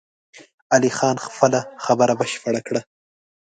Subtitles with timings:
[0.73, 2.81] علي خان خپله خبره بشپړه کړه!